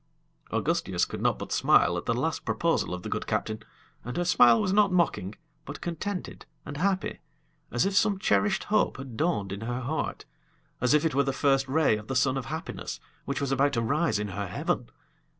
[0.51, 3.61] Augustias could not but smile at the last proposal of the good captain,
[4.03, 7.19] and her smile was not mocking, but contented and happy,
[7.69, 10.25] as if some cherished hope had dawned in her heart,
[10.81, 13.73] as if it were the first ray of the sun of happiness which was about
[13.73, 14.89] to rise in her heaven!